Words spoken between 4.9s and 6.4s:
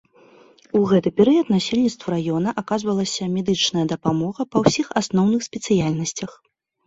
асноўных спецыяльнасцях.